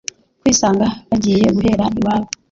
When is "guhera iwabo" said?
1.55-2.27